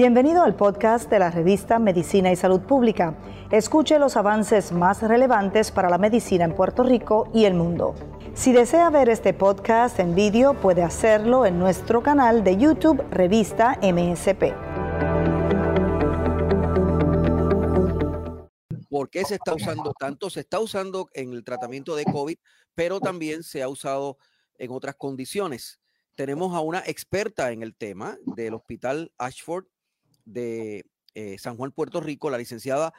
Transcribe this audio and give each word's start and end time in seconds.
Bienvenido 0.00 0.42
al 0.42 0.56
podcast 0.56 1.10
de 1.10 1.18
la 1.18 1.30
revista 1.30 1.78
Medicina 1.78 2.32
y 2.32 2.36
Salud 2.36 2.62
Pública. 2.62 3.18
Escuche 3.50 3.98
los 3.98 4.16
avances 4.16 4.72
más 4.72 5.02
relevantes 5.02 5.70
para 5.70 5.90
la 5.90 5.98
medicina 5.98 6.46
en 6.46 6.54
Puerto 6.54 6.82
Rico 6.84 7.28
y 7.34 7.44
el 7.44 7.52
mundo. 7.52 7.94
Si 8.32 8.50
desea 8.50 8.88
ver 8.88 9.10
este 9.10 9.34
podcast 9.34 10.00
en 10.00 10.14
vídeo, 10.14 10.54
puede 10.54 10.82
hacerlo 10.82 11.44
en 11.44 11.58
nuestro 11.58 12.02
canal 12.02 12.42
de 12.44 12.56
YouTube 12.56 13.04
Revista 13.10 13.78
MSP. 13.82 14.54
¿Por 18.88 19.10
qué 19.10 19.26
se 19.26 19.34
está 19.34 19.54
usando 19.54 19.92
tanto? 19.92 20.30
Se 20.30 20.40
está 20.40 20.60
usando 20.60 21.10
en 21.12 21.34
el 21.34 21.44
tratamiento 21.44 21.94
de 21.94 22.06
COVID, 22.06 22.38
pero 22.74 23.00
también 23.00 23.42
se 23.42 23.62
ha 23.62 23.68
usado 23.68 24.16
en 24.56 24.70
otras 24.70 24.94
condiciones. 24.96 25.78
Tenemos 26.16 26.54
a 26.54 26.60
una 26.60 26.82
experta 26.86 27.52
en 27.52 27.62
el 27.62 27.74
tema 27.74 28.16
del 28.24 28.54
Hospital 28.54 29.12
Ashford 29.18 29.66
de 30.32 30.84
eh, 31.14 31.38
San 31.38 31.56
Juan, 31.56 31.72
Puerto 31.72 32.00
Rico, 32.00 32.30
la 32.30 32.38
licenciada 32.38 32.92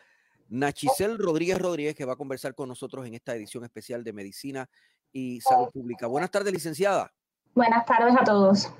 Nachicel 0.49 1.17
Rodríguez 1.17 1.57
Rodríguez, 1.57 1.95
que 1.95 2.05
va 2.05 2.13
a 2.13 2.17
conversar 2.17 2.55
con 2.55 2.67
nosotros 2.67 3.05
en 3.07 3.13
esta 3.13 3.35
edición 3.35 3.63
especial 3.63 4.03
de 4.03 4.13
Medicina 4.13 4.69
y 5.11 5.39
Salud 5.41 5.69
Pública. 5.71 6.07
Buenas 6.07 6.31
tardes, 6.31 6.53
licenciada. 6.53 7.13
Buenas 7.55 7.85
tardes 7.85 8.15
a 8.19 8.23
todos. 8.23 8.71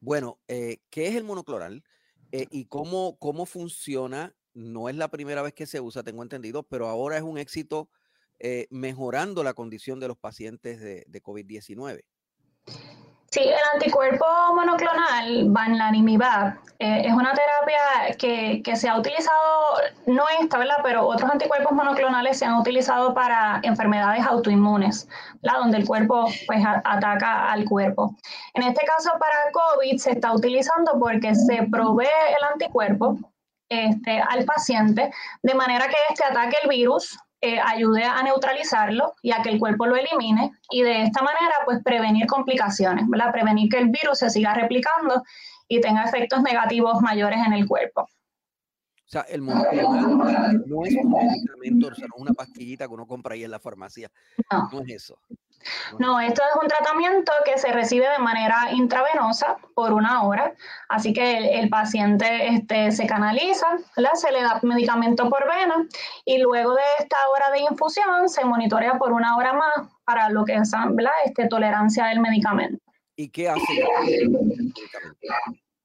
Bueno, 0.00 0.38
eh, 0.48 0.78
¿qué 0.90 1.08
es 1.08 1.14
el 1.14 1.24
monocloral 1.24 1.84
eh, 2.32 2.46
y 2.50 2.66
cómo, 2.66 3.16
cómo 3.18 3.46
funciona? 3.46 4.34
No 4.52 4.88
es 4.88 4.96
la 4.96 5.08
primera 5.08 5.42
vez 5.42 5.52
que 5.52 5.66
se 5.66 5.80
usa, 5.80 6.02
tengo 6.02 6.22
entendido, 6.22 6.62
pero 6.64 6.88
ahora 6.88 7.16
es 7.16 7.22
un 7.22 7.38
éxito 7.38 7.90
mejorando 8.68 9.42
la 9.42 9.54
condición 9.54 9.98
de 9.98 10.08
los 10.08 10.18
pacientes 10.18 10.78
de, 10.78 11.04
de 11.08 11.22
COVID-19. 11.22 12.02
Sí, 13.36 13.42
el 13.42 13.54
anticuerpo 13.74 14.24
monoclonal, 14.54 15.44
Banlanimab, 15.48 16.54
eh, 16.78 17.02
es 17.04 17.12
una 17.12 17.34
terapia 17.34 18.16
que, 18.16 18.76
se 18.76 18.88
ha 18.88 18.96
utilizado, 18.96 19.74
no 20.06 20.24
esta, 20.40 20.56
¿verdad? 20.56 20.78
Pero 20.82 21.06
otros 21.06 21.30
anticuerpos 21.30 21.72
monoclonales 21.72 22.38
se 22.38 22.46
han 22.46 22.54
utilizado 22.54 23.12
para 23.12 23.60
enfermedades 23.62 24.24
autoinmunes, 24.24 25.06
¿verdad? 25.42 25.58
Donde 25.58 25.76
el 25.76 25.86
cuerpo 25.86 26.24
pues 26.46 26.64
ataca 26.64 27.52
al 27.52 27.66
cuerpo. 27.66 28.16
En 28.54 28.62
este 28.62 28.86
caso 28.86 29.10
para 29.20 29.52
COVID 29.52 29.98
se 29.98 30.12
está 30.12 30.32
utilizando 30.32 30.98
porque 30.98 31.34
se 31.34 31.64
provee 31.70 32.06
el 32.38 32.44
anticuerpo 32.54 33.18
este, 33.68 34.18
al 34.18 34.46
paciente 34.46 35.10
de 35.42 35.54
manera 35.54 35.88
que 35.88 35.96
este 36.08 36.24
ataque 36.24 36.56
el 36.62 36.70
virus 36.70 37.18
eh, 37.40 37.60
ayude 37.60 38.04
a 38.04 38.22
neutralizarlo 38.22 39.14
y 39.22 39.32
a 39.32 39.42
que 39.42 39.50
el 39.50 39.58
cuerpo 39.58 39.86
lo 39.86 39.96
elimine 39.96 40.52
y 40.70 40.82
de 40.82 41.02
esta 41.02 41.22
manera 41.22 41.54
pues 41.64 41.82
prevenir 41.82 42.26
complicaciones, 42.26 43.06
¿verdad? 43.08 43.32
Prevenir 43.32 43.68
que 43.68 43.78
el 43.78 43.90
virus 43.90 44.18
se 44.18 44.30
siga 44.30 44.54
replicando 44.54 45.22
y 45.68 45.80
tenga 45.80 46.04
efectos 46.04 46.42
negativos 46.42 47.00
mayores 47.02 47.38
en 47.46 47.52
el 47.52 47.66
cuerpo. 47.66 48.02
O 48.02 49.08
sea, 49.08 49.20
el 49.22 49.42
monoclonal 49.42 50.64
no 50.66 50.84
es 50.84 50.96
un 50.96 51.12
medicamento, 51.12 51.88
o 51.88 51.94
sea, 51.94 52.06
una 52.16 52.32
pastillita 52.32 52.88
que 52.88 52.94
uno 52.94 53.06
compra 53.06 53.34
ahí 53.34 53.44
en 53.44 53.52
la 53.52 53.60
farmacia. 53.60 54.10
No, 54.50 54.68
no 54.72 54.80
es 54.80 54.94
eso. 54.94 55.18
No, 55.98 56.20
esto 56.20 56.42
es 56.42 56.62
un 56.62 56.68
tratamiento 56.68 57.32
que 57.44 57.58
se 57.58 57.72
recibe 57.72 58.08
de 58.08 58.18
manera 58.18 58.70
intravenosa 58.72 59.56
por 59.74 59.92
una 59.92 60.22
hora, 60.22 60.54
así 60.88 61.12
que 61.12 61.58
el, 61.58 61.68
paciente 61.68 62.48
este, 62.48 62.92
se 62.92 63.06
canaliza, 63.06 63.66
se 64.14 64.32
le 64.32 64.42
da 64.42 64.60
medicamento 64.62 65.28
por 65.28 65.46
vena 65.48 65.86
y 66.24 66.38
luego 66.38 66.74
de 66.74 66.82
esta 67.00 67.16
hora 67.32 67.50
de 67.50 67.60
infusión 67.60 68.28
se 68.28 68.44
monitorea 68.44 68.94
por 68.94 69.12
una 69.12 69.36
hora 69.36 69.52
más 69.52 69.88
para 70.04 70.30
lo 70.30 70.44
que 70.44 70.54
es 70.54 70.72
Este, 71.24 71.48
tolerancia 71.48 72.06
del 72.06 72.20
medicamento. 72.20 72.82
¿Y 73.16 73.30
qué 73.30 73.48
hace 73.48 73.88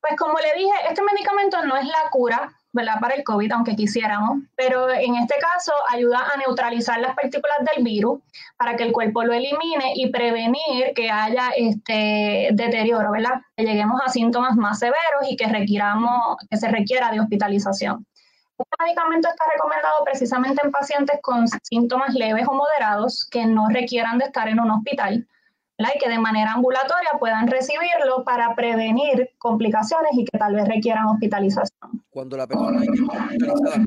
Pues 0.02 0.16
como 0.18 0.38
le 0.38 0.54
dije, 0.58 0.74
este 0.90 1.02
medicamento 1.02 1.64
no 1.66 1.78
es 1.78 1.86
la 1.86 2.10
cura 2.12 2.61
¿verdad? 2.74 3.00
para 3.02 3.16
el 3.16 3.24
COVID, 3.24 3.52
aunque 3.52 3.76
quisiéramos, 3.76 4.40
pero 4.56 4.90
en 4.90 5.16
este 5.16 5.36
caso 5.40 5.74
ayuda 5.90 6.20
a 6.34 6.38
neutralizar 6.38 7.00
las 7.00 7.16
partículas 7.16 7.58
del 7.74 7.84
virus 7.84 8.20
para 8.58 8.76
que 8.76 8.84
el 8.84 8.92
cuerpo 8.92 9.24
lo 9.24 9.34
elimine 9.34 9.94
y 9.96 10.10
prevenir 10.10 10.94
que 10.96 11.10
haya 11.10 11.50
este 11.56 12.50
deterioro, 12.54 13.12
¿verdad? 13.12 13.42
Que 13.56 13.64
lleguemos 13.64 14.00
a 14.06 14.10
síntomas 14.10 14.56
más 14.56 14.80
severos 14.80 15.30
y 15.30 15.36
que 15.36 15.48
requiramos, 15.48 16.38
que 16.50 16.58
se 16.58 16.70
requiera 16.70 17.12
de 17.12 17.20
hospitalización. 17.20 18.06
Este 18.58 18.84
medicamento 18.84 19.28
está 19.28 19.44
recomendado 19.52 20.04
precisamente 20.06 20.62
en 20.64 20.72
pacientes 20.72 21.20
con 21.22 21.48
síntomas 21.64 22.14
leves 22.14 22.46
o 22.48 22.54
moderados 22.54 23.28
que 23.30 23.46
no 23.46 23.68
requieran 23.70 24.20
de 24.20 24.26
estar 24.26 24.48
en 24.48 24.60
un 24.60 24.70
hospital 24.70 25.28
y 25.94 26.00
que 26.00 26.10
de 26.10 26.20
manera 26.20 26.54
ambulatoria 26.54 27.12
puedan 27.20 27.48
recibirlo 27.48 28.24
para 28.24 28.56
prevenir 28.56 29.32
complicaciones 29.38 30.12
y 30.14 30.26
que 30.26 30.38
tal 30.38 30.56
vez 30.56 30.68
requieran 30.68 31.08
hospitalización. 31.08 32.04
Cuando 32.10 32.38
la 32.38 32.48
persona 32.48 32.84
está 32.84 33.24
hospitalizada, 33.24 33.78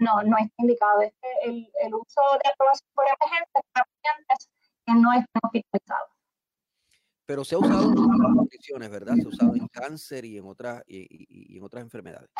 no, 0.00 0.22
no 0.22 0.36
está 0.38 0.54
indicado. 0.58 1.00
el, 1.02 1.70
el, 1.82 1.94
uso 1.94 2.20
de 2.42 2.50
aprobación 2.50 2.88
por 2.94 3.04
emergencia 3.06 3.60
para 3.72 3.86
pacientes 3.86 4.48
que 4.86 4.94
no 4.94 5.12
están 5.12 5.40
hospitalizados. 5.42 6.10
Pero 7.26 7.44
se 7.44 7.54
ha 7.54 7.58
usado 7.58 7.82
en 7.92 7.98
otras 7.98 8.36
condiciones, 8.36 8.90
¿verdad? 8.90 9.14
Se 9.14 9.24
ha 9.24 9.28
usado 9.28 9.54
en 9.54 9.68
cáncer 9.68 10.24
y 10.24 10.38
en 10.38 10.46
otras, 10.46 10.82
y, 10.86 11.52
y 11.54 11.58
en 11.58 11.64
otras 11.64 11.82
enfermedades. 11.82 12.30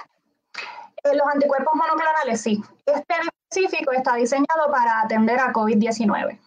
Eh, 1.05 1.15
los 1.15 1.27
anticuerpos 1.33 1.75
monoclonales 1.75 2.41
sí. 2.41 2.63
Este 2.87 3.15
en 3.15 3.29
específico 3.29 3.93
está 3.93 4.15
diseñado 4.15 4.71
para 4.71 5.03
atender 5.03 5.39
a 5.39 5.53
COVID-19 5.53 6.39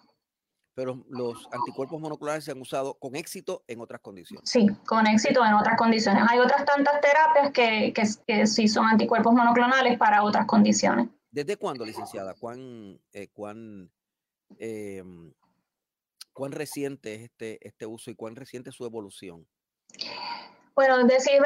pero 0.74 1.04
los 1.08 1.46
anticuerpos 1.52 2.00
monoclonales 2.00 2.44
se 2.44 2.52
han 2.52 2.60
usado 2.60 2.94
con 2.94 3.14
éxito 3.14 3.62
en 3.66 3.80
otras 3.80 4.00
condiciones. 4.00 4.48
Sí, 4.48 4.66
con 4.86 5.06
éxito 5.06 5.44
en 5.44 5.54
otras 5.54 5.76
condiciones. 5.76 6.24
Hay 6.28 6.38
otras 6.38 6.64
tantas 6.64 7.00
terapias 7.00 7.52
que, 7.52 7.92
que, 8.26 8.46
sí 8.46 8.68
son 8.68 8.86
anticuerpos 8.86 9.34
monoclonales 9.34 9.98
para 9.98 10.22
otras 10.22 10.46
condiciones. 10.46 11.08
¿Desde 11.30 11.56
cuándo, 11.56 11.84
licenciada? 11.84 12.34
¿Cuán, 12.34 13.00
eh, 13.12 13.28
cuán, 13.32 13.90
em, 14.58 15.32
cuán 16.32 16.52
reciente 16.52 17.14
es 17.14 17.22
este, 17.22 17.66
este 17.66 17.86
uso 17.86 18.10
y 18.10 18.14
cuán 18.14 18.36
reciente 18.36 18.70
es 18.70 18.76
su 18.76 18.84
evolución? 18.84 19.46
Bueno, 20.74 21.04
decir 21.04 21.42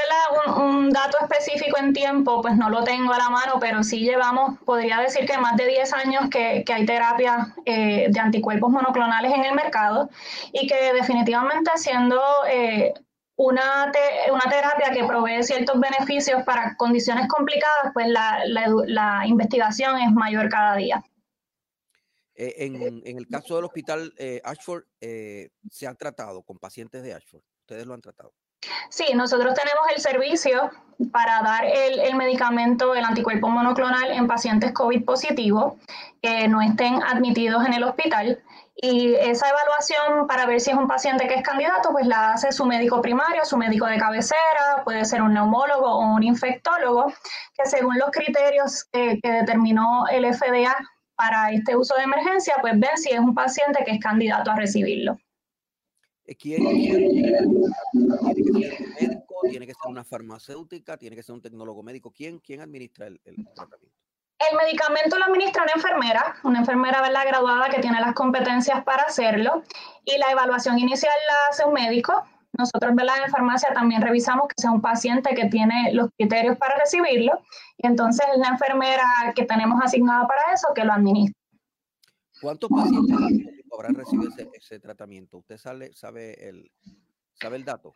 un, 0.47 0.63
un, 0.63 0.91
dato 0.91 1.19
específico 1.21 1.77
en 1.79 1.93
tiempo, 1.93 2.41
pues 2.43 2.57
no 2.57 2.71
lo 2.71 2.85
tengo 2.85 3.13
a 3.13 3.19
la 3.19 3.29
mano, 3.29 3.59
pero 3.59 3.83
sí 3.83 3.99
llevamos, 4.01 4.57
podría 4.65 5.01
decir 5.01 5.27
que 5.27 5.37
más 5.39 5.57
de 5.57 5.67
10 5.67 5.93
años 5.95 6.31
que, 6.31 6.65
hay 6.73 6.87
terapia 6.87 7.53
eh, 7.65 8.07
de 8.09 8.21
anticuerpos 8.21 8.71
monoclonales 8.71 9.33
en 9.33 9.45
el 9.45 9.55
mercado 9.55 10.09
y 10.53 10.69
que 10.69 10.93
definitivamente 10.93 11.73
siendo 11.75 12.21
eh, 12.49 12.95
una, 13.35 13.91
una 14.31 14.49
terapia 14.49 14.93
que 14.93 15.05
provee 15.05 15.43
ciertos 15.43 15.81
beneficios 15.81 16.45
para 16.45 16.77
condiciones 16.77 17.27
complicadas, 17.27 17.93
pues 17.95 18.07
la, 18.07 18.43
la, 18.47 18.73
la 18.87 19.27
investigación 19.27 19.99
es 19.99 20.13
mayor 20.13 20.49
cada 20.49 20.77
día. 20.77 21.03
Eh, 22.37 22.55
en, 22.59 22.77
en, 22.81 23.19
el 23.19 23.27
caso 23.27 23.57
del 23.57 23.65
hospital 23.65 24.15
Ashford, 24.45 24.85
¿se 25.01 25.87
han 25.89 25.97
tratado 25.97 26.45
con 26.45 26.59
pacientes 26.59 27.03
de 27.03 27.13
Ashford? 27.13 27.43
¿Ustedes 27.63 27.87
lo 27.87 27.95
han 27.95 28.01
tratado? 28.01 28.33
Sí, 28.89 29.13
nosotros 29.15 29.55
tenemos 29.55 29.85
el 29.95 30.01
servicio 30.01 30.71
para 31.13 31.43
dar 31.43 31.65
el, 31.65 32.15
medicamento, 32.15 32.95
el 32.95 33.05
anticuerpo 33.05 33.49
monoclonal 33.49 34.11
en 34.11 34.27
pacientes 34.27 34.73
COVID 34.73 35.05
positivos 35.05 35.75
que 36.23 36.49
no 36.49 36.63
estén 36.63 37.03
admitidos 37.03 37.67
en 37.67 37.75
el 37.75 37.85
hospital. 37.85 38.43
Y 38.75 39.15
esa 39.15 39.49
evaluación 39.49 40.27
para 40.27 40.45
ver 40.47 40.61
si 40.61 40.71
es 40.71 40.77
un 40.77 40.87
paciente 40.87 41.27
que 41.29 41.35
es 41.35 41.43
candidato, 41.43 41.91
pues 41.93 42.07
la 42.07 42.33
hace 42.33 42.53
su 42.53 42.67
médico 42.67 43.01
primario, 43.01 43.45
su 43.45 43.57
médico 43.57 43.87
de 43.87 43.99
cabecera, 43.99 44.83
puede 44.85 45.05
ser 45.07 45.23
un 45.23 45.33
neumólogo 45.33 45.87
o 45.87 46.15
un 46.15 46.23
infectólogo, 46.23 47.13
que 47.57 47.67
según 47.69 47.99
los 47.99 48.11
criterios 48.11 48.85
que 48.93 49.19
determinó 49.23 50.07
el 50.09 50.27
FDA 50.35 50.77
para 51.15 51.51
este 51.53 51.75
uso 51.75 51.95
de 51.97 52.03
emergencia, 52.03 52.57
pues 52.61 52.75
ven 52.79 52.97
si 52.97 53.11
es 53.11 53.19
un 53.19 53.35
paciente 53.35 53.83
que 53.85 53.93
es 53.93 54.01
candidato 54.01 54.51
a 54.51 54.57
recibirlo. 54.57 55.19
¿Quién, 56.35 56.67
tiene 56.67 57.23
que 57.23 57.37
ser 57.39 57.47
un 57.47 57.71
médico, 59.01 59.35
tiene 59.49 59.67
que 59.67 59.75
ser 59.75 59.91
una 59.91 60.05
farmacéutica, 60.05 60.97
tiene 60.97 61.15
que 61.15 61.23
ser 61.23 61.35
un 61.35 61.41
tecnólogo 61.41 61.83
médico. 61.83 62.11
¿Quién, 62.11 62.41
quién 62.41 62.61
administra 62.61 63.07
el, 63.07 63.21
tratamiento? 63.55 63.95
El 64.39 64.57
medicamento 64.57 65.19
lo 65.19 65.25
administra 65.25 65.63
una 65.63 65.73
enfermera, 65.77 66.37
una 66.43 66.59
enfermera 66.59 67.01
¿verdad? 67.01 67.23
graduada 67.27 67.69
que 67.69 67.81
tiene 67.81 68.01
las 68.01 68.13
competencias 68.15 68.83
para 68.85 69.05
hacerlo 69.05 69.63
y 70.05 70.19
la 70.19 70.33
evaluación 70.33 70.79
inicial 70.79 71.15
la 71.29 71.51
hace 71.51 71.65
un 71.65 71.73
médico. 71.73 72.13
Nosotros 72.59 72.95
¿verdad? 72.95 73.17
en 73.25 73.31
farmacia 73.31 73.73
también 73.73 74.03
revisamos 74.03 74.49
que 74.49 74.55
sea 74.61 74.73
un 74.73 74.81
paciente 74.81 75.35
que 75.35 75.47
tiene 75.47 75.93
los 75.93 76.11
criterios 76.19 76.59
para 76.59 76.77
recibirlo 76.77 77.41
y 77.79 77.87
entonces 77.87 78.27
es 78.33 78.39
la 78.39 78.49
enfermera 78.49 79.05
que 79.35 79.45
tenemos 79.45 79.81
asignada 79.83 80.27
para 80.27 80.41
eso 80.53 80.69
que 80.75 80.85
lo 80.85 80.93
administra. 80.93 81.39
¿Cuántos 82.41 82.69
pacientes 82.69 83.56
habrán 83.77 83.95
recibido 83.95 84.31
ese, 84.53 84.81
tratamiento? 84.81 85.39
¿Usted 85.39 85.59
sabe, 85.59 86.49
el, 86.49 86.71
sabe 87.35 87.57
el 87.57 87.65
dato? 87.65 87.95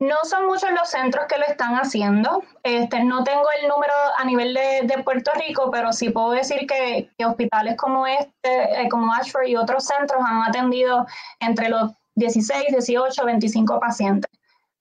No 0.00 0.16
son 0.24 0.46
muchos 0.46 0.70
los 0.70 0.88
centros 0.88 1.26
que 1.26 1.38
lo 1.38 1.44
están 1.44 1.74
haciendo. 1.74 2.42
Este, 2.62 3.04
no 3.04 3.22
tengo 3.22 3.44
el 3.60 3.68
número 3.68 3.92
a 4.16 4.24
nivel 4.24 4.54
de, 4.54 5.02
Puerto 5.04 5.30
Rico, 5.34 5.70
pero 5.70 5.92
sí 5.92 6.08
puedo 6.08 6.30
decir 6.30 6.66
que, 6.66 7.10
hospitales 7.24 7.76
como 7.76 8.06
este, 8.06 8.82
eh, 8.82 8.88
como 8.90 9.12
Ashford 9.12 9.46
y 9.46 9.56
otros 9.56 9.84
centros 9.84 10.22
han 10.26 10.42
atendido 10.42 11.06
entre 11.38 11.68
los 11.68 11.92
16, 12.14 12.68
18, 12.70 13.24
25 13.24 13.78
pacientes. 13.78 14.30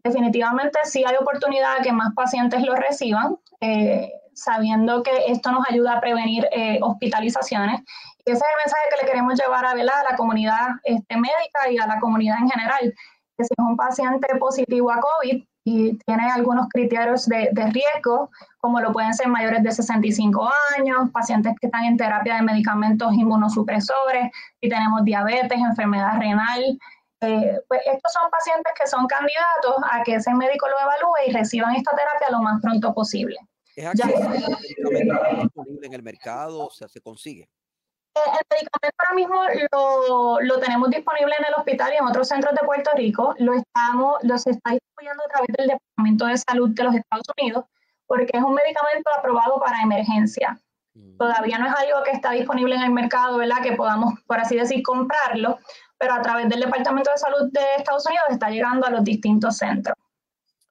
definitivamente 0.04 0.80
sí 0.86 1.04
hay 1.06 1.16
oportunidad 1.18 1.78
de 1.78 1.84
que 1.84 1.92
más 1.92 2.14
pacientes 2.16 2.64
lo 2.64 2.76
reciban, 2.76 3.38
eh, 3.60 4.10
sabiendo 4.40 5.04
que 5.04 5.12
esto 5.28 5.52
nos 5.52 5.68
ayuda 5.70 5.94
a 5.94 6.02
prevenir 6.02 6.48
eh, 6.52 6.80
hospitalizaciones. 6.82 7.82
Y 8.26 8.32
ese 8.32 8.40
es 8.40 8.42
el 8.42 8.64
mensaje 8.64 8.84
que 8.90 9.06
le 9.06 9.12
queremos 9.12 9.40
llevar 9.40 9.66
a, 9.66 9.72
a 9.72 9.76
la 9.76 10.16
comunidad 10.18 10.68
este, 10.84 11.18
médica 11.18 11.70
y 11.70 11.78
a 11.78 11.88
la 11.88 12.00
comunidad 12.00 12.38
en 12.40 12.50
general, 12.50 12.94
que 13.38 13.44
si 13.44 13.54
es 13.58 13.66
un 13.66 13.78
paciente 13.78 14.28
positivo 14.40 14.92
a 14.92 15.00
COVID 15.00 15.44
y 15.64 15.98
tiene 16.00 16.32
algunos 16.32 16.68
criterios 16.70 17.28
de, 17.28 17.52
riesgo, 17.72 18.32
como 18.60 18.80
lo 18.80 18.92
pueden 18.92 19.14
ser 19.14 19.28
mayores 19.28 19.62
de 19.64 19.72
65 19.72 20.50
años, 20.78 21.10
pacientes 21.12 21.54
que 21.60 21.68
están 21.68 21.86
en 21.86 21.98
terapia 21.98 22.36
de 22.36 22.42
medicamentos 22.42 23.14
inmunosupresores, 23.14 24.32
si 24.62 24.70
tenemos 24.70 25.04
diabetes, 25.04 25.60
enfermedad 25.60 26.18
renal, 26.20 26.80
eh, 27.22 27.60
pues 27.68 27.82
estos 27.86 28.14
son 28.14 28.30
pacientes 28.32 28.74
que 28.80 28.88
son 28.88 29.06
candidatos 29.06 29.76
a 29.92 30.04
que 30.04 30.16
ese 30.16 30.34
médico 30.34 30.68
lo 30.68 30.80
evalúe 30.80 31.28
y 31.28 31.34
reciban 31.34 31.76
esta 31.76 31.92
terapia 31.96 32.32
lo 32.32 32.42
más 32.42 32.62
pronto 32.62 32.94
posible. 32.94 33.36
¿Es 33.80 35.42
disponible 35.42 35.88
en 35.88 35.94
el 35.94 36.04
mercado? 36.04 36.68
O 36.68 36.72
sea, 36.72 36.88
se 36.88 37.02
consigue. 37.02 37.44
Eh, 38.16 38.20
el 38.26 38.46
medicamento 38.50 38.96
ahora 38.98 39.16
mismo 39.16 39.36
lo, 39.72 40.42
lo, 40.42 40.60
tenemos 40.60 40.90
disponible 40.90 41.34
en 41.40 41.46
el 41.46 41.54
hospital 41.56 41.94
y 41.94 41.98
en 41.98 42.06
otros 42.06 42.28
centros 42.28 42.54
de 42.54 42.66
Puerto 42.66 42.92
Rico. 42.96 43.36
Lo 43.38 43.54
estamos, 43.54 44.18
los 44.24 44.46
está 44.48 44.72
distribuyendo 44.72 45.24
a 45.24 45.30
través 45.30 45.48
del 45.58 45.68
Departamento 45.68 46.26
de 46.26 46.38
Salud 46.38 46.70
de 46.72 46.84
los 46.84 46.96
Estados 46.96 47.26
Unidos 47.38 47.66
porque 48.10 48.32
es 48.34 48.44
un 48.44 48.56
medicamento 48.56 49.12
aprobado 49.18 49.60
para 49.60 49.84
emergencia. 49.84 50.60
Mm. 50.96 51.18
Todavía 51.18 51.60
no 51.60 51.68
es 51.68 51.74
algo 51.76 52.04
que 52.04 52.12
está 52.12 52.32
disponible 52.32 52.76
en 52.76 52.82
el 52.82 52.92
mercado, 52.92 53.38
¿verdad? 53.38 53.62
Que 53.62 53.74
podamos, 53.74 54.20
por 54.26 54.40
así 54.40 54.56
decir, 54.56 54.82
comprarlo, 54.82 55.60
pero 56.00 56.16
a 56.16 56.22
través 56.22 56.50
del 56.50 56.60
Departamento 56.60 57.12
de 57.12 57.18
Salud 57.18 57.52
de 57.52 57.62
Estados 57.78 58.06
Unidos 58.08 58.26
está 58.30 58.50
llegando 58.50 58.88
a 58.88 58.90
los 58.90 59.04
distintos 59.04 59.58
centros. 59.58 59.96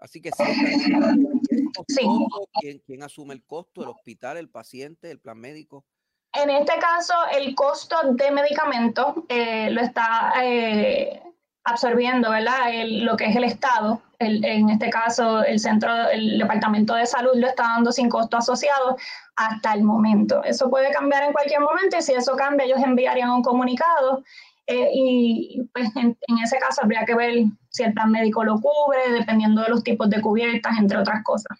Así 0.00 0.20
que 0.20 0.30
sí. 0.32 0.42
¿Quién, 2.60 2.78
¿Quién, 2.86 3.02
asume 3.02 3.34
el 3.34 3.44
costo? 3.44 3.82
¿El 3.82 3.88
hospital, 3.88 4.36
el 4.36 4.48
paciente, 4.48 5.10
el 5.10 5.20
plan 5.20 5.38
médico? 5.38 5.84
En 6.32 6.50
este 6.50 6.78
caso, 6.78 7.14
el 7.32 7.54
costo 7.54 7.96
de 8.12 8.30
medicamentos 8.30 9.14
eh, 9.28 9.70
lo 9.70 9.80
está 9.80 10.34
eh, 10.42 11.22
absorbiendo, 11.64 12.30
¿verdad? 12.30 12.70
lo 12.84 13.16
que 13.16 13.26
es 13.26 13.36
el 13.36 13.44
Estado. 13.44 14.02
en 14.18 14.68
este 14.68 14.90
caso, 14.90 15.42
el 15.42 15.58
centro, 15.58 16.08
el 16.10 16.38
Departamento 16.38 16.94
de 16.94 17.06
Salud 17.06 17.32
lo 17.34 17.46
está 17.46 17.64
dando 17.64 17.92
sin 17.92 18.08
costo 18.08 18.36
asociado 18.36 18.96
hasta 19.36 19.72
el 19.74 19.84
momento. 19.84 20.42
Eso 20.44 20.68
puede 20.68 20.90
cambiar 20.90 21.24
en 21.24 21.32
cualquier 21.32 21.60
momento 21.60 21.96
y 21.98 22.02
si 22.02 22.12
eso 22.12 22.36
cambia, 22.36 22.66
ellos 22.66 22.80
enviarían 22.82 23.30
un 23.30 23.42
comunicado 23.42 24.22
eh, 24.70 24.90
y 24.92 25.62
pues 25.72 25.88
en, 25.96 26.14
ese 26.44 26.58
caso 26.58 26.82
habría 26.82 27.02
que 27.06 27.14
ver 27.14 27.44
si 27.70 27.84
el 27.84 27.94
plan 27.94 28.10
médico 28.10 28.44
lo 28.44 28.60
cubre, 28.60 29.10
dependiendo 29.12 29.62
de 29.62 29.70
los 29.70 29.82
tipos 29.82 30.10
de 30.10 30.20
cubiertas, 30.20 30.76
entre 30.78 30.98
otras 30.98 31.24
cosas. 31.24 31.58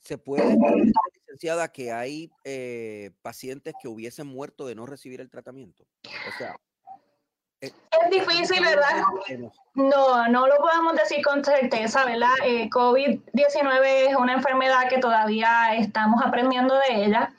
¿Se 0.00 0.18
puede 0.18 0.44
decir, 0.44 0.92
licenciada, 1.14 1.72
que 1.72 1.90
hay 1.90 2.30
eh, 2.44 3.12
pacientes 3.22 3.72
que 3.80 3.88
hubiesen 3.88 4.26
muerto 4.26 4.66
de 4.66 4.74
no 4.74 4.84
recibir 4.84 5.22
el 5.22 5.30
tratamiento? 5.30 5.84
O 6.04 6.36
sea, 6.36 6.54
eh, 7.62 7.72
es 8.02 8.10
difícil, 8.10 8.62
¿verdad? 8.62 9.04
No, 9.74 10.28
no 10.28 10.46
lo 10.46 10.56
podemos 10.56 10.94
decir 10.96 11.24
con 11.24 11.42
certeza, 11.42 12.04
¿verdad? 12.04 12.34
COVID-19 12.42 14.10
es 14.10 14.16
una 14.16 14.34
enfermedad 14.34 14.86
que 14.90 14.98
todavía 14.98 15.76
estamos 15.76 16.22
aprendiendo 16.22 16.74
de 16.74 17.06
ella. 17.06 17.32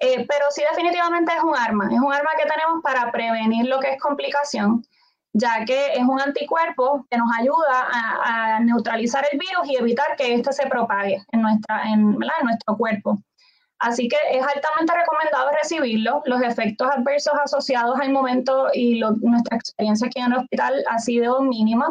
Eh, 0.00 0.26
pero 0.28 0.46
sí 0.50 0.62
definitivamente 0.68 1.32
es 1.36 1.42
un 1.42 1.56
arma, 1.56 1.88
es 1.90 2.00
un 2.00 2.12
arma 2.12 2.30
que 2.36 2.48
tenemos 2.48 2.82
para 2.82 3.10
prevenir 3.12 3.66
lo 3.66 3.78
que 3.78 3.90
es 3.90 4.00
complicación, 4.00 4.84
ya 5.32 5.64
que 5.64 5.94
es 5.94 6.02
un 6.02 6.20
anticuerpo 6.20 7.06
que 7.10 7.16
nos 7.16 7.28
ayuda 7.38 7.88
a, 7.90 8.60
neutralizar 8.60 9.26
el 9.30 9.38
virus 9.38 9.66
y 9.66 9.76
evitar 9.76 10.16
que 10.16 10.34
éste 10.34 10.52
se 10.52 10.66
propague 10.66 11.22
en, 11.32 11.42
nuestra, 11.42 11.82
en, 11.92 12.16
nuestro 12.42 12.76
cuerpo. 12.76 13.18
Así 13.80 14.08
que 14.08 14.16
es 14.30 14.42
altamente 14.42 14.94
recomendado 14.94 15.50
recibirlo. 15.60 16.22
Los 16.24 16.40
efectos 16.42 16.88
adversos 16.90 17.34
asociados 17.42 17.98
al 18.00 18.10
momento 18.12 18.68
y 18.72 19.00
nuestra 19.00 19.56
experiencia 19.56 20.06
aquí 20.06 20.20
en 20.20 20.32
el 20.32 20.38
hospital 20.38 20.84
ha 20.88 20.98
sido 20.98 21.40
mínima. 21.42 21.88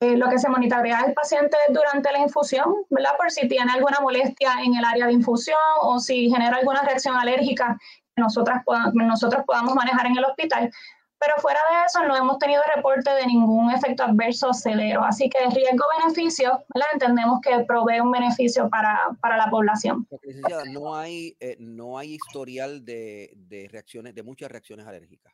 Eh, 0.00 0.16
lo 0.16 0.28
que 0.28 0.38
se 0.38 0.50
monitorea 0.50 1.00
el 1.06 1.14
paciente 1.14 1.56
durante 1.70 2.12
la 2.12 2.18
infusión, 2.18 2.84
¿verdad? 2.90 3.16
Por 3.16 3.30
si 3.30 3.48
tiene 3.48 3.72
alguna 3.72 3.98
molestia 4.00 4.52
en 4.62 4.74
el 4.74 4.84
área 4.84 5.06
de 5.06 5.14
infusión 5.14 5.56
o 5.80 5.98
si 5.98 6.28
genera 6.28 6.58
alguna 6.58 6.82
reacción 6.82 7.16
alérgica 7.16 7.78
que 8.14 8.20
nosotras 8.20 8.62
nosotros 8.92 9.42
podamos 9.46 9.74
manejar 9.74 10.06
en 10.06 10.18
el 10.18 10.24
hospital. 10.26 10.70
Pero 11.18 11.34
fuera 11.38 11.60
de 11.70 11.86
eso, 11.86 12.02
no 12.04 12.16
hemos 12.16 12.38
tenido 12.38 12.62
reporte 12.74 13.10
de 13.10 13.26
ningún 13.26 13.70
efecto 13.70 14.04
adverso 14.04 14.52
severo. 14.52 15.02
Así 15.02 15.30
que 15.30 15.38
riesgo-beneficio, 15.48 16.64
entendemos 16.92 17.40
que 17.40 17.64
provee 17.64 18.00
un 18.00 18.10
beneficio 18.10 18.68
para, 18.68 19.00
para 19.20 19.36
la 19.36 19.50
población. 19.50 20.06
Licenciada, 20.22 20.64
no 20.66 20.94
hay, 20.94 21.36
eh, 21.40 21.56
no 21.58 21.98
hay 21.98 22.14
historial 22.14 22.84
de, 22.84 23.32
de, 23.34 23.68
reacciones, 23.70 24.14
de 24.14 24.22
muchas 24.22 24.50
reacciones 24.50 24.86
alérgicas. 24.86 25.32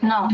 No. 0.00 0.28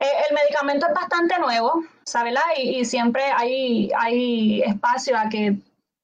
Eh, 0.00 0.06
el 0.28 0.34
medicamento 0.34 0.86
es 0.86 0.94
bastante 0.94 1.38
nuevo, 1.38 1.82
¿sabes? 2.04 2.34
Y, 2.56 2.80
y 2.80 2.84
siempre 2.84 3.22
hay, 3.24 3.90
hay 3.98 4.62
espacio 4.62 5.16
a 5.16 5.28
que 5.28 5.56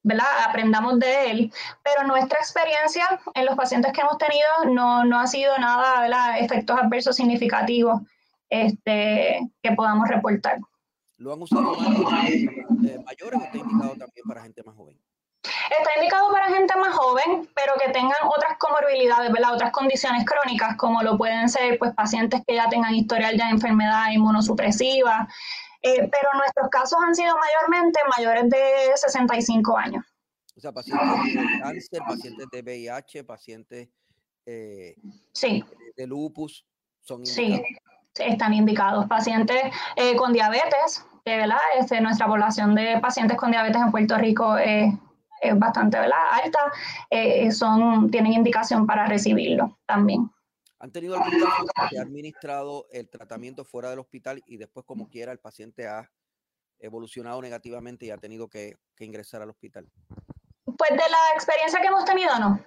¿verdad? 0.02 0.26
aprendamos 0.46 0.98
de 0.98 1.30
él, 1.30 1.52
pero 1.82 2.06
nuestra 2.06 2.38
experiencia 2.38 3.20
en 3.34 3.44
los 3.44 3.56
pacientes 3.56 3.92
que 3.92 4.00
hemos 4.00 4.18
tenido 4.18 4.48
no, 4.72 5.04
no 5.04 5.20
ha 5.20 5.26
sido 5.26 5.56
nada, 5.58 6.00
¿verdad? 6.00 6.38
efectos 6.38 6.78
adversos 6.78 7.16
significativos 7.16 8.00
este, 8.50 9.40
que 9.62 9.72
podamos 9.72 10.08
reportar. 10.08 10.58
¿Lo 11.18 11.32
han 11.32 11.42
usado 11.42 11.74
más 11.74 12.30
eh, 12.30 12.48
mayores 13.04 13.40
o 13.40 13.44
está 13.44 13.58
indicado 13.58 13.90
también 13.90 14.26
para 14.26 14.42
gente 14.42 14.62
más 14.62 14.76
joven? 14.76 15.00
Está 15.42 15.90
indicado 15.96 16.30
para 16.30 16.46
gente 16.46 16.76
más 16.76 16.94
joven, 16.94 17.48
pero 17.54 17.74
que 17.84 17.92
tengan 17.92 18.16
otras 18.24 18.56
comorbilidades, 18.58 19.32
¿verdad? 19.32 19.54
otras 19.54 19.72
condiciones 19.72 20.24
crónicas, 20.24 20.76
como 20.76 21.02
lo 21.02 21.18
pueden 21.18 21.48
ser 21.48 21.78
pues, 21.78 21.92
pacientes 21.94 22.40
que 22.46 22.54
ya 22.54 22.68
tengan 22.68 22.94
historial 22.94 23.36
de 23.36 23.44
enfermedad 23.44 24.12
inmunosupresiva. 24.12 25.28
Eh, 25.82 26.08
pero 26.10 26.28
nuestros 26.36 26.68
casos 26.70 26.98
han 27.04 27.14
sido 27.14 27.34
mayormente 27.36 28.00
mayores 28.16 28.48
de 28.50 28.96
65 28.96 29.76
años. 29.76 30.04
O 30.56 30.60
sea, 30.60 30.72
pacientes 30.72 31.34
de 31.34 31.60
cáncer, 31.60 32.00
pacientes 32.06 32.46
de 32.50 32.62
VIH, 32.62 33.24
pacientes 33.24 33.88
eh, 34.46 34.96
sí. 35.32 35.64
de 35.96 36.06
lupus, 36.06 36.64
son 37.00 37.20
indicados. 37.20 37.66
Sí 37.66 37.76
están 38.20 38.54
indicados. 38.54 39.06
Pacientes 39.06 39.60
eh, 39.96 40.16
con 40.16 40.32
diabetes, 40.32 41.04
¿verdad? 41.24 41.58
Este, 41.78 42.00
nuestra 42.00 42.26
población 42.26 42.74
de 42.74 42.98
pacientes 43.00 43.36
con 43.36 43.50
diabetes 43.50 43.80
en 43.80 43.90
Puerto 43.90 44.16
Rico 44.16 44.56
es, 44.56 44.92
bastante 45.54 45.98
¿verdad? 45.98 46.18
alta, 46.42 46.58
eh, 47.10 47.52
son, 47.52 48.10
tienen 48.10 48.32
indicación 48.32 48.86
para 48.86 49.06
recibirlo 49.06 49.78
también. 49.86 50.30
¿Han 50.80 50.90
tenido 50.90 51.16
algún 51.16 51.40
caso 51.40 51.66
que 51.90 51.98
ha 51.98 52.02
administrado 52.02 52.86
el 52.92 53.08
tratamiento 53.08 53.64
fuera 53.64 53.90
del 53.90 53.98
hospital 53.98 54.42
y 54.46 54.56
después, 54.56 54.86
como 54.86 55.08
quiera, 55.08 55.32
el 55.32 55.38
paciente 55.38 55.86
ha 55.86 56.10
evolucionado 56.78 57.42
negativamente 57.42 58.06
y 58.06 58.10
ha 58.10 58.18
tenido 58.18 58.48
que, 58.48 58.76
que 58.96 59.04
ingresar 59.04 59.42
al 59.42 59.50
hospital? 59.50 59.88
Pues 60.64 60.90
de 60.90 60.96
la 60.96 61.18
experiencia 61.34 61.80
que 61.80 61.86
hemos 61.88 62.04
tenido, 62.04 62.38
no. 62.38 62.60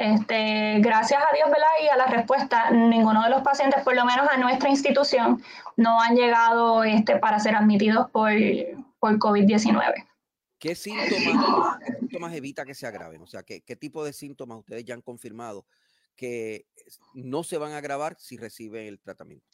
Este, 0.00 0.78
gracias 0.78 1.22
a 1.22 1.34
Dios, 1.36 1.50
¿verdad? 1.50 1.68
Y 1.82 1.88
a 1.88 1.96
la 1.98 2.06
respuesta, 2.06 2.70
ninguno 2.70 3.22
de 3.22 3.28
los 3.28 3.42
pacientes, 3.42 3.82
por 3.82 3.94
lo 3.94 4.06
menos 4.06 4.26
a 4.30 4.38
nuestra 4.38 4.70
institución, 4.70 5.44
no 5.76 6.00
han 6.00 6.16
llegado 6.16 6.84
este, 6.84 7.18
para 7.18 7.38
ser 7.38 7.54
admitidos 7.54 8.08
por, 8.10 8.32
por 8.98 9.18
COVID-19. 9.18 10.08
¿Qué 10.58 10.74
síntomas, 10.74 12.32
evita 12.32 12.64
que 12.64 12.72
se 12.72 12.86
agraven? 12.86 13.20
O 13.20 13.26
sea, 13.26 13.42
¿qué, 13.42 13.60
¿qué 13.60 13.76
tipo 13.76 14.02
de 14.02 14.14
síntomas 14.14 14.60
ustedes 14.60 14.86
ya 14.86 14.94
han 14.94 15.02
confirmado 15.02 15.66
que 16.16 16.64
no 17.12 17.42
se 17.42 17.58
van 17.58 17.72
a 17.72 17.76
agravar 17.76 18.16
si 18.18 18.38
reciben 18.38 18.86
el 18.86 19.00
tratamiento? 19.00 19.46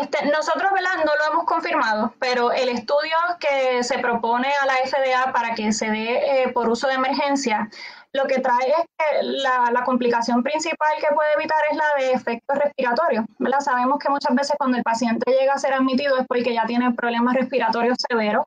Este, 0.00 0.26
nosotros, 0.26 0.70
¿verdad? 0.72 1.04
No 1.04 1.12
lo 1.16 1.32
hemos 1.32 1.44
confirmado, 1.44 2.14
pero 2.20 2.52
el 2.52 2.68
estudio 2.68 3.16
que 3.40 3.82
se 3.82 3.98
propone 3.98 4.48
a 4.62 4.66
la 4.66 4.74
FDA 4.74 5.32
para 5.32 5.54
que 5.54 5.72
se 5.72 5.90
dé 5.90 6.42
eh, 6.42 6.48
por 6.52 6.68
uso 6.68 6.86
de 6.86 6.94
emergencia 6.94 7.68
lo 8.12 8.26
que 8.26 8.40
trae 8.40 8.68
es 8.68 8.86
que 8.98 9.22
la, 9.22 9.82
complicación 9.84 10.42
principal 10.42 10.92
que 11.00 11.14
puede 11.14 11.32
evitar 11.34 11.58
es 11.70 11.76
la 11.76 11.84
de 11.98 12.12
efectos 12.12 12.58
respiratorios. 12.58 13.24
¿verdad? 13.38 13.60
Sabemos 13.60 13.98
que 13.98 14.10
muchas 14.10 14.34
veces 14.34 14.54
cuando 14.58 14.76
el 14.76 14.82
paciente 14.82 15.30
llega 15.30 15.54
a 15.54 15.58
ser 15.58 15.72
admitido 15.72 16.18
es 16.18 16.26
porque 16.26 16.52
ya 16.52 16.66
tiene 16.66 16.92
problemas 16.92 17.34
respiratorios 17.34 17.98
severos 18.08 18.44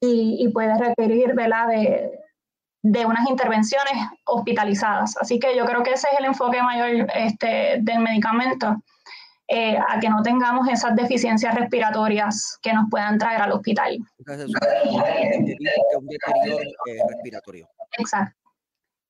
y, 0.00 0.48
puede 0.52 0.76
requerir. 0.78 1.34
De, 1.34 2.18
de 2.84 3.06
unas 3.06 3.28
intervenciones 3.28 3.92
hospitalizadas. 4.24 5.16
Así 5.16 5.38
que 5.38 5.56
yo 5.56 5.64
creo 5.64 5.82
que 5.82 5.92
ese 5.92 6.08
es 6.12 6.18
el 6.18 6.26
enfoque 6.26 6.62
mayor 6.62 7.08
este, 7.14 7.78
del 7.80 8.00
medicamento, 8.00 8.76
eh, 9.48 9.76
a 9.76 10.00
que 10.00 10.08
no 10.08 10.22
tengamos 10.22 10.68
esas 10.68 10.94
deficiencias 10.96 11.54
respiratorias 11.54 12.58
que 12.62 12.72
nos 12.72 12.88
puedan 12.90 13.18
traer 13.18 13.42
al 13.42 13.52
hospital. 13.52 13.98
Entonces, 14.18 14.50
un 15.96 16.06
deterioro 16.06 16.60
eh, 16.60 16.98
respiratorio. 17.08 17.68
Exacto. 17.98 18.42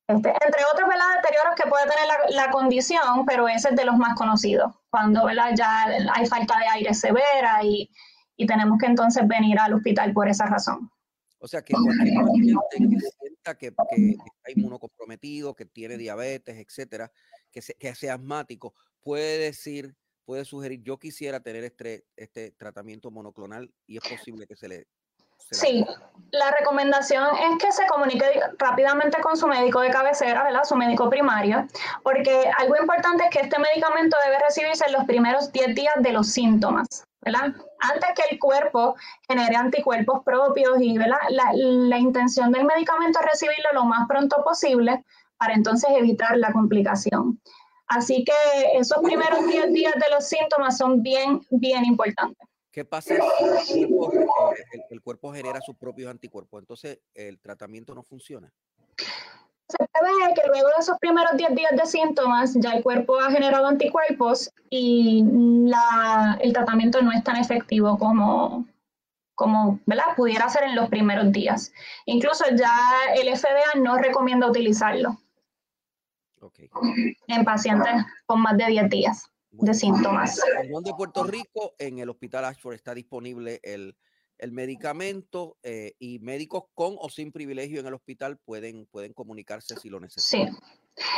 Este, 0.08 0.30
entre 0.30 0.64
otros 0.72 0.88
deterioros 1.22 1.54
que 1.56 1.68
puede 1.68 1.84
tener 1.84 2.34
la, 2.34 2.50
condición, 2.50 3.24
pero 3.26 3.48
ese 3.48 3.68
es 3.70 3.76
de 3.76 3.84
los 3.84 3.96
más 3.96 4.14
conocidos, 4.16 4.74
cuando 4.90 5.28
ya 5.56 5.84
hay 6.12 6.26
falta 6.26 6.58
de 6.58 6.66
aire 6.66 6.94
severa 6.94 7.60
y, 7.62 7.88
tenemos 8.44 8.76
que 8.80 8.86
entonces 8.86 9.22
venir 9.28 9.56
al 9.60 9.72
hospital 9.72 10.12
por 10.12 10.28
esa 10.28 10.46
razón. 10.46 10.90
O 11.38 11.46
sea 11.46 11.62
que 11.62 11.74
cualquier 11.74 12.16
paciente 12.16 12.96
que 12.96 12.98
sienta 13.20 13.54
que, 13.56 13.66
está 13.68 14.50
inmunocomprometido, 14.52 15.54
que 15.54 15.64
tiene 15.64 15.96
diabetes, 15.96 16.56
etcétera, 16.56 17.12
que, 17.52 17.60
que 17.78 17.94
sea 17.94 18.14
asmático, 18.14 18.74
puede 19.00 19.38
decir, 19.38 19.94
puede 20.24 20.44
sugerir, 20.44 20.82
yo 20.82 20.98
quisiera 20.98 21.40
tener 21.40 21.64
este, 21.64 22.04
este 22.16 22.52
tratamiento 22.52 23.10
monoclonal 23.10 23.72
y 23.86 23.96
es 23.96 24.08
posible 24.08 24.46
que 24.46 24.56
se 24.56 24.68
le 24.68 24.86
Sí, 25.50 25.84
la 26.30 26.50
recomendación 26.52 27.26
es 27.36 27.62
que 27.62 27.72
se 27.72 27.86
comunique 27.86 28.24
rápidamente 28.58 29.20
con 29.20 29.36
su 29.36 29.46
médico 29.46 29.80
de 29.80 29.90
cabecera, 29.90 30.44
¿verdad? 30.44 30.64
Su 30.64 30.76
médico 30.76 31.10
primario, 31.10 31.66
porque 32.02 32.50
algo 32.58 32.76
importante 32.80 33.24
es 33.24 33.30
que 33.30 33.40
este 33.40 33.58
medicamento 33.58 34.16
debe 34.24 34.38
recibirse 34.38 34.86
en 34.86 34.92
los 34.92 35.04
primeros 35.04 35.52
10 35.52 35.74
días 35.74 35.94
de 35.98 36.12
los 36.12 36.28
síntomas, 36.28 36.86
¿verdad? 37.20 37.54
Antes 37.80 38.10
que 38.14 38.22
el 38.30 38.38
cuerpo 38.38 38.94
genere 39.28 39.56
anticuerpos 39.56 40.22
propios 40.24 40.80
y, 40.80 40.96
¿verdad? 40.96 41.18
La, 41.30 41.52
la 41.52 41.98
intención 41.98 42.50
del 42.50 42.64
medicamento 42.64 43.18
es 43.20 43.26
recibirlo 43.26 43.72
lo 43.74 43.84
más 43.84 44.08
pronto 44.08 44.42
posible 44.44 45.04
para 45.36 45.54
entonces 45.54 45.90
evitar 45.90 46.36
la 46.38 46.52
complicación. 46.52 47.40
Así 47.96 48.24
que 48.24 48.32
esos 48.78 48.98
primeros 49.02 49.46
10 49.46 49.72
días 49.72 49.94
de 49.94 50.14
los 50.14 50.26
síntomas 50.26 50.78
son 50.78 51.02
bien, 51.02 51.40
bien 51.50 51.84
importantes. 51.84 52.48
¿Qué 52.70 52.86
pasa 52.86 53.16
si 53.64 53.82
el 53.82 55.00
cuerpo, 55.02 55.32
genera 55.32 55.60
sus 55.60 55.76
propios 55.76 56.10
anticuerpos? 56.10 56.60
Entonces, 56.60 57.00
¿el 57.14 57.38
tratamiento 57.38 57.94
no 57.94 58.02
funciona? 58.02 58.50
Se 58.96 59.76
ve 59.78 60.34
que 60.34 60.48
luego 60.48 60.68
de 60.68 60.74
esos 60.80 60.98
primeros 60.98 61.36
10 61.36 61.54
días 61.54 61.72
de 61.72 61.84
síntomas, 61.84 62.54
ya 62.54 62.72
el 62.72 62.82
cuerpo 62.82 63.20
ha 63.20 63.30
generado 63.30 63.66
anticuerpos 63.66 64.50
y 64.70 65.22
el 66.40 66.52
tratamiento 66.54 67.02
no 67.02 67.12
es 67.12 67.22
tan 67.24 67.36
efectivo 67.36 67.98
como, 67.98 68.66
como 69.34 69.80
¿verdad? 69.84 70.16
pudiera 70.16 70.48
ser 70.48 70.64
en 70.64 70.76
los 70.76 70.88
primeros 70.88 71.30
días. 71.30 71.72
Incluso 72.06 72.44
ya 72.56 72.74
el 73.14 73.28
FDA 73.36 73.78
no 73.80 73.98
recomienda 73.98 74.48
utilizarlo 74.48 75.21
en 77.28 77.44
pacientes 77.44 77.92
con 78.26 78.42
más 78.42 78.56
de 78.56 78.66
10 78.66 78.90
días 78.90 79.32
de 79.52 79.74
síntomas. 79.74 80.40
En 80.62 80.82
de 80.82 80.94
Puerto 80.94 81.24
Rico, 81.24 81.74
en 81.78 81.98
el 81.98 82.08
Hospital 82.08 82.46
Ashford 82.46 82.74
está 82.74 82.94
disponible 82.94 83.60
el, 83.62 83.96
medicamento 84.50 85.56
eh, 85.62 85.92
y 86.00 86.18
médicos 86.18 86.64
con 86.74 86.96
o 86.98 87.08
sin 87.08 87.30
privilegio 87.30 87.78
en 87.78 87.86
el 87.86 87.94
hospital 87.94 88.38
pueden, 88.44 88.86
pueden 88.86 89.12
comunicarse 89.12 89.76
si 89.76 89.88
lo 89.88 90.00
necesitan. 90.00 90.52
Sí. 90.52 90.58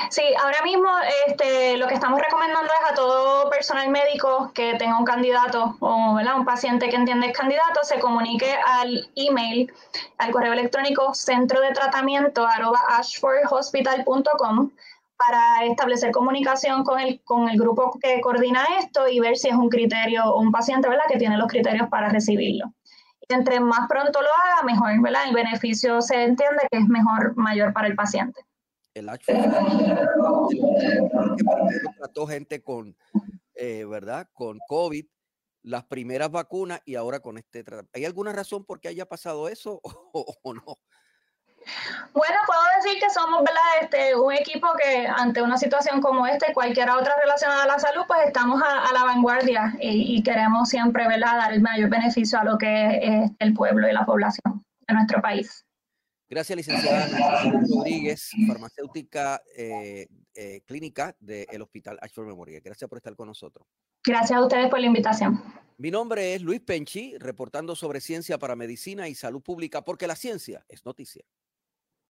Sí, 0.08 0.22
ahora 0.40 0.62
mismo 0.62 0.88
este, 1.26 1.76
lo 1.76 1.88
que 1.88 1.94
estamos 1.94 2.20
recomendando 2.20 2.70
es 2.72 2.92
a 2.92 2.94
todo 2.94 3.50
personal 3.50 3.88
médico 3.88 4.52
que 4.54 4.74
tenga 4.74 4.96
un 4.96 5.04
candidato 5.04 5.76
o 5.80 6.12
un 6.12 6.44
paciente 6.44 6.88
que 6.88 6.94
entiende 6.96 7.26
el 7.26 7.32
candidato, 7.32 7.80
se 7.82 7.98
comunique 7.98 8.52
al 8.52 9.10
email, 9.16 9.72
al 10.18 10.30
correo 10.30 10.52
electrónico 10.52 11.12
centro 11.14 11.60
de 11.60 11.72
tratamiento 11.72 12.46
ashfordhospital.com 12.46 14.70
para 15.16 15.64
establecer 15.64 16.10
comunicación 16.12 16.84
con 16.84 17.00
el, 17.00 17.22
con 17.22 17.48
el 17.48 17.58
grupo 17.58 17.98
que 18.00 18.20
coordina 18.20 18.64
esto 18.80 19.08
y 19.08 19.20
ver 19.20 19.36
si 19.36 19.48
es 19.48 19.54
un 19.54 19.68
criterio 19.68 20.24
o 20.24 20.40
un 20.40 20.50
paciente 20.50 20.88
¿verdad? 20.88 21.04
que 21.08 21.18
tiene 21.18 21.36
los 21.36 21.48
criterios 21.48 21.88
para 21.88 22.08
recibirlo. 22.08 22.72
Y 23.28 23.34
entre 23.34 23.60
más 23.60 23.88
pronto 23.88 24.20
lo 24.20 24.28
haga, 24.28 24.62
mejor, 24.64 25.00
¿verdad? 25.02 25.28
El 25.28 25.34
beneficio 25.34 26.02
se 26.02 26.24
entiende 26.24 26.66
que 26.70 26.78
es 26.78 26.88
mejor, 26.88 27.36
mayor 27.36 27.72
para 27.72 27.88
el 27.88 27.94
paciente. 27.94 28.40
El 28.92 29.08
trató 31.98 32.26
gente 32.26 32.62
con, 32.62 32.96
eh, 33.54 33.84
¿verdad? 33.86 34.28
Con 34.32 34.58
COVID, 34.68 35.06
las 35.62 35.84
primeras 35.84 36.30
vacunas 36.30 36.80
y 36.84 36.96
ahora 36.96 37.20
con 37.20 37.38
este 37.38 37.64
tratamiento. 37.64 37.90
¿Hay 37.94 38.04
alguna 38.04 38.32
razón 38.32 38.64
por 38.64 38.80
qué 38.80 38.88
haya 38.88 39.06
pasado 39.06 39.48
eso 39.48 39.80
o 39.82 40.54
no? 40.54 40.78
Bueno, 42.12 42.36
puedo 42.46 42.60
decir 42.82 43.00
que 43.00 43.10
somos 43.10 43.42
Este, 43.80 44.14
un 44.14 44.32
equipo 44.32 44.68
que 44.82 45.06
ante 45.06 45.42
una 45.42 45.58
situación 45.58 46.00
como 46.00 46.26
esta 46.26 46.50
y 46.50 46.54
cualquier 46.54 46.90
otra 46.90 47.14
relacionada 47.20 47.64
a 47.64 47.66
la 47.66 47.78
salud, 47.78 48.02
pues 48.06 48.20
estamos 48.26 48.62
a, 48.62 48.92
la 48.92 49.04
vanguardia 49.04 49.76
y, 49.80 50.22
queremos 50.22 50.68
siempre 50.68 51.06
¿verdad? 51.08 51.36
dar 51.36 51.52
el 51.52 51.60
mayor 51.60 51.90
beneficio 51.90 52.38
a 52.38 52.44
lo 52.44 52.56
que 52.56 52.98
es 53.02 53.30
el 53.38 53.54
pueblo 53.54 53.88
y 53.88 53.92
la 53.92 54.06
población 54.06 54.64
de 54.86 54.94
nuestro 54.94 55.20
país. 55.20 55.64
Gracias, 56.28 56.56
licenciada 56.56 57.06
Rodríguez, 57.68 58.30
farmacéutica 58.48 59.42
eh, 59.56 60.06
eh, 60.34 60.62
clínica 60.64 61.14
del 61.20 61.62
Hospital 61.62 61.98
Ashford 62.00 62.26
Memorial. 62.26 62.62
Gracias 62.64 62.88
por 62.88 62.98
estar 62.98 63.14
con 63.14 63.28
nosotros. 63.28 63.66
Gracias 64.04 64.38
a 64.38 64.42
ustedes 64.42 64.68
por 64.68 64.80
la 64.80 64.86
invitación. 64.86 65.42
Mi 65.76 65.90
nombre 65.90 66.34
es 66.34 66.42
Luis 66.42 66.60
Penchi, 66.60 67.16
reportando 67.18 67.76
sobre 67.76 68.00
ciencia 68.00 68.38
para 68.38 68.56
medicina 68.56 69.08
y 69.08 69.14
salud 69.14 69.42
pública, 69.42 69.82
porque 69.82 70.06
la 70.06 70.16
ciencia 70.16 70.64
es 70.68 70.84
noticia. 70.84 71.24